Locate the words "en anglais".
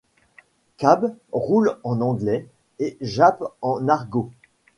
1.83-2.47